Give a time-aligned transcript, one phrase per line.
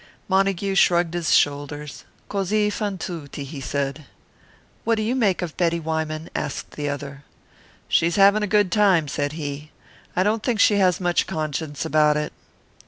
[0.27, 2.05] Montague shrugged his shoulders.
[2.27, 4.05] "Cosí fan tutti," he said.
[4.83, 7.23] "What do you make of Betty Wyman?" asked the other.
[7.87, 9.69] "She is having a good time," said he.
[10.15, 12.33] "I don't think she has much conscience about it."